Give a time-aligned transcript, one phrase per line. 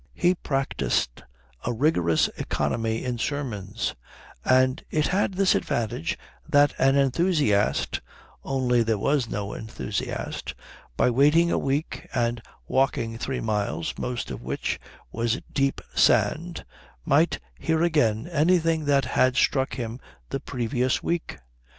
[0.15, 1.21] He practised
[1.63, 3.93] a rigorous economy in sermons;
[4.43, 6.17] and it had this advantage
[6.49, 8.01] that an enthusiast
[8.43, 10.55] only there was no enthusiast
[10.97, 14.79] by waiting a week and walking three miles, most of which
[15.11, 16.65] was deep sand,
[17.05, 19.99] might hear again anything that had struck him
[20.29, 21.37] the previous week.